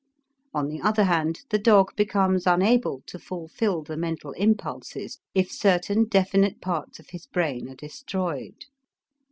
[0.51, 6.05] On the other hand, the dog becomes unable to fulfill the mental impulses if certain
[6.05, 8.65] definite parts of his brain are destroyed.